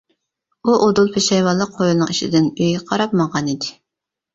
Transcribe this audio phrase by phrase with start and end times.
[0.71, 3.77] ئۇ ئۇدۇل پېشايۋانلىق ھويلىنىڭ ئىچىدىن ئۆيگە قاراپ ماڭغان ئىدى.